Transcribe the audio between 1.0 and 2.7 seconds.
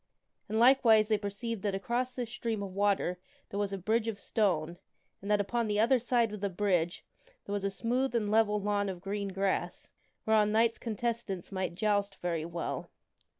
they per ceived that across this stream